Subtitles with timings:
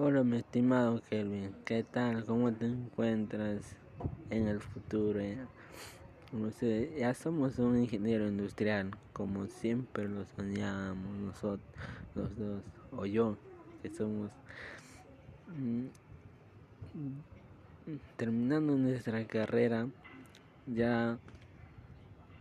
[0.00, 2.24] Hola, mi estimado Kelvin, ¿qué tal?
[2.24, 3.74] ¿Cómo te encuentras
[4.30, 5.18] en el futuro?
[6.96, 11.60] ya somos un ingeniero industrial, como siempre lo soñamos nosotros,
[12.14, 12.62] los dos,
[12.92, 13.36] o yo,
[13.82, 14.30] que somos
[15.48, 15.86] mm,
[18.16, 19.88] terminando nuestra carrera,
[20.68, 21.18] ya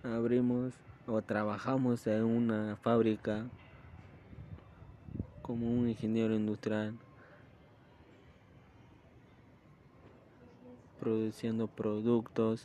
[0.03, 0.75] abrimos
[1.07, 3.47] o trabajamos en una fábrica
[5.41, 6.93] como un ingeniero industrial
[10.99, 12.63] produciendo productos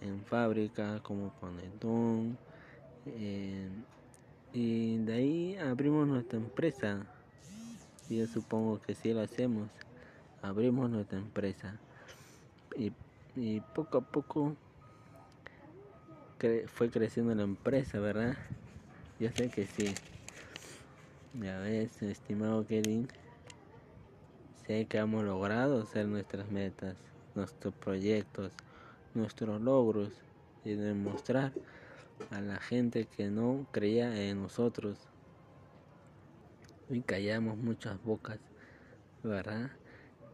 [0.00, 2.36] en fábrica como Panetón
[4.52, 7.06] y de ahí abrimos nuestra empresa.
[8.08, 9.68] Yo supongo que si lo hacemos.
[10.42, 11.78] Abrimos nuestra empresa.
[12.76, 12.92] Y,
[13.34, 14.56] y poco a poco
[16.66, 18.36] fue creciendo la empresa verdad
[19.18, 19.94] yo sé que sí.
[21.40, 23.08] Ya ves estimado Kevin
[24.66, 26.96] sé que hemos logrado hacer nuestras metas
[27.34, 28.52] nuestros proyectos,
[29.14, 30.12] nuestros logros
[30.64, 31.52] y demostrar
[32.30, 34.98] a la gente que no creía en nosotros
[36.90, 38.38] y callamos muchas bocas,
[39.22, 39.70] ¿verdad?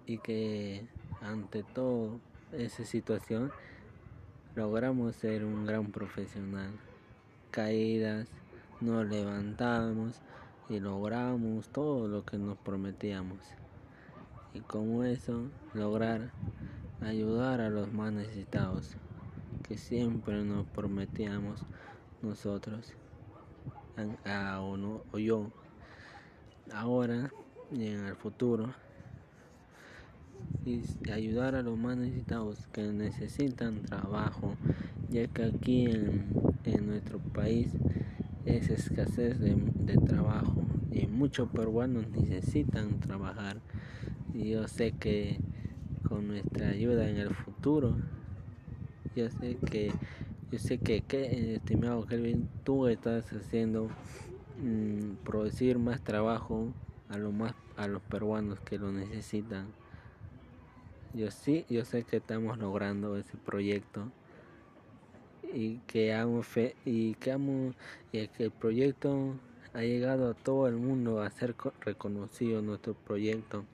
[0.06, 0.86] Y que
[1.20, 2.20] ante todo
[2.52, 3.52] esa situación
[4.54, 6.72] logramos ser un gran profesional.
[7.50, 8.28] Caídas,
[8.80, 10.20] nos levantamos
[10.68, 13.38] y logramos todo lo que nos prometíamos.
[14.54, 16.32] Y como eso, lograr
[17.02, 18.96] ayudar a los más necesitados,
[19.66, 21.64] que siempre nos prometíamos
[22.22, 22.94] nosotros,
[24.24, 25.50] a uno o yo,
[26.72, 27.30] ahora
[27.72, 28.72] y en el futuro,
[30.64, 34.56] y ayudar a los más necesitados que necesitan trabajo,
[35.08, 36.26] ya que aquí en,
[36.64, 37.72] en nuestro país
[38.44, 43.60] es escasez de, de trabajo y muchos peruanos necesitan trabajar.
[44.32, 45.38] Y yo sé que
[46.10, 47.96] con nuestra ayuda en el futuro.
[49.14, 49.92] Yo sé que,
[50.50, 53.88] yo sé que, que estimado Kelvin, tú estás haciendo
[54.60, 56.66] mm, producir más trabajo
[57.08, 59.68] a lo más a los peruanos que lo necesitan.
[61.14, 64.10] Yo sí, yo sé que estamos logrando ese proyecto
[65.52, 67.36] y que amo fe y que
[68.12, 69.34] y que el proyecto
[69.74, 73.64] ha llegado a todo el mundo a ser reconocido nuestro proyecto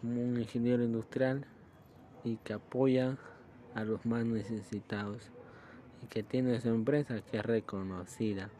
[0.00, 1.44] como un ingeniero industrial
[2.24, 3.16] y que apoya
[3.74, 5.30] a los más necesitados
[6.02, 8.50] y que tiene su empresa que es reconocida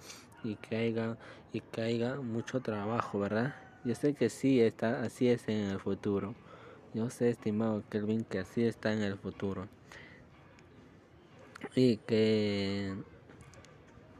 [0.42, 1.16] y que haya
[1.52, 3.54] y que haya mucho trabajo, ¿verdad?
[3.84, 6.34] Yo sé que sí está así es en el futuro.
[6.94, 9.68] Yo sé, estimado Kelvin, que así está en el futuro.
[11.74, 12.94] Y que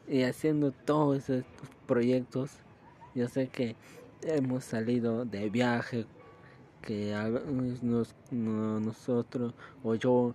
[0.06, 1.44] y haciendo todos esos
[1.86, 2.50] proyectos,
[3.14, 3.76] yo sé que
[4.22, 6.06] hemos salido de viaje
[6.84, 7.14] que
[7.82, 10.34] nos, nosotros o yo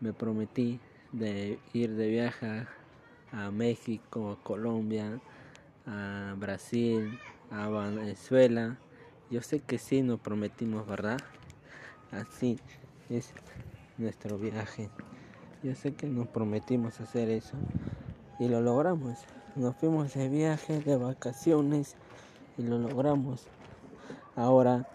[0.00, 0.80] me prometí
[1.12, 2.66] de ir de viaje
[3.32, 5.20] a México, a Colombia,
[5.86, 7.18] a Brasil,
[7.50, 8.78] a Venezuela.
[9.30, 11.18] Yo sé que sí nos prometimos, ¿verdad?
[12.10, 12.58] Así
[13.10, 13.34] es
[13.98, 14.88] nuestro viaje.
[15.62, 17.56] Yo sé que nos prometimos hacer eso
[18.38, 19.18] y lo logramos.
[19.54, 21.96] Nos fuimos de viaje, de vacaciones
[22.56, 23.46] y lo logramos.
[24.34, 24.88] Ahora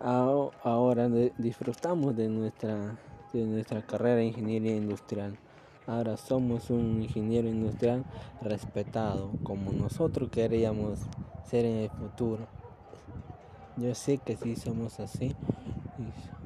[0.00, 2.96] ahora disfrutamos de nuestra,
[3.32, 5.38] de nuestra carrera de ingeniería industrial.
[5.86, 8.04] Ahora somos un ingeniero industrial
[8.42, 11.00] respetado como nosotros queríamos
[11.44, 12.46] ser en el futuro.
[13.76, 15.34] Yo sé que sí somos así.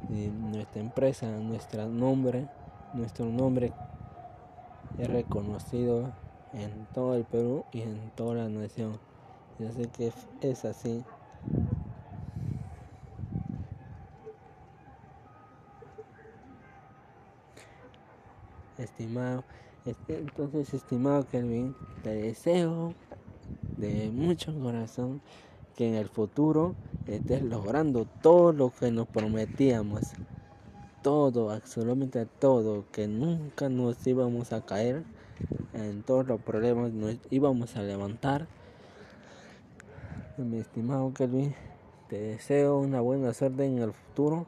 [0.09, 2.49] Nuestra empresa, nuestro nombre,
[2.95, 3.73] nuestro nombre
[4.99, 6.13] es reconocido
[6.53, 8.99] en todo el Perú y en toda la nación.
[9.59, 11.05] Yo sé que es así.
[18.79, 19.45] Estimado.
[19.85, 22.95] Este, entonces, estimado Kelvin, te deseo
[23.77, 25.21] de mucho corazón
[25.77, 26.75] que en el futuro
[27.07, 30.13] estés logrando todo lo que nos prometíamos.
[31.03, 35.05] Todo, absolutamente todo, que nunca nos íbamos a caer
[35.75, 38.47] en todos los problemas, nos íbamos a levantar.
[40.39, 41.55] Mi estimado Kelvin,
[42.09, 44.47] te deseo una buena suerte en el futuro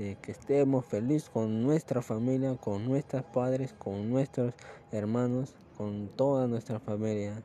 [0.00, 4.54] que estemos felices con nuestra familia, con nuestros padres, con nuestros
[4.92, 7.42] hermanos, con toda nuestra familia,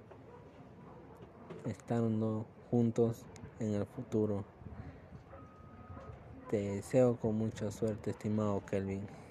[1.66, 3.26] estando juntos
[3.60, 4.46] en el futuro.
[6.50, 9.25] Te deseo con mucha suerte, estimado Kelvin.